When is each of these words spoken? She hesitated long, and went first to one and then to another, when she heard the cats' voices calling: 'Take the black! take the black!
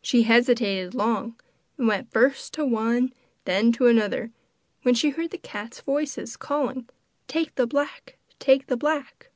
She 0.00 0.22
hesitated 0.22 0.94
long, 0.94 1.40
and 1.76 1.88
went 1.88 2.12
first 2.12 2.54
to 2.54 2.64
one 2.64 2.94
and 2.96 3.14
then 3.46 3.72
to 3.72 3.88
another, 3.88 4.30
when 4.82 4.94
she 4.94 5.10
heard 5.10 5.32
the 5.32 5.38
cats' 5.38 5.80
voices 5.80 6.36
calling: 6.36 6.88
'Take 7.26 7.56
the 7.56 7.66
black! 7.66 8.16
take 8.38 8.68
the 8.68 8.76
black! 8.76 9.32